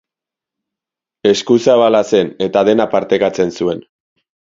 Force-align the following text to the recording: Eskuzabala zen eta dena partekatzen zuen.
Eskuzabala 1.33 2.01
zen 2.15 2.35
eta 2.49 2.67
dena 2.73 2.91
partekatzen 2.97 3.59
zuen. 3.61 3.89